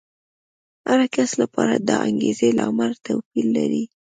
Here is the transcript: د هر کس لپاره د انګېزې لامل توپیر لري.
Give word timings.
د 0.83 0.85
هر 0.89 0.99
کس 1.15 1.31
لپاره 1.41 1.73
د 1.77 1.89
انګېزې 2.07 2.49
لامل 2.59 2.91
توپیر 3.05 3.45
لري. 3.57 3.83